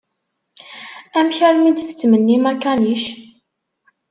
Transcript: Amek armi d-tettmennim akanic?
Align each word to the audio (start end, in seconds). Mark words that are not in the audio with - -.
Amek 1.17 1.39
armi 1.47 1.71
d-tettmennim 1.71 2.43
akanic? 2.51 3.05